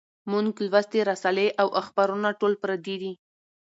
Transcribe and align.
مونږ 0.31 0.47
لوستي 0.65 0.99
رسالې 1.11 1.47
او 1.61 1.67
اخبارونه 1.81 2.29
ټول 2.39 2.53
پردي 2.61 2.95
دي 3.01 3.13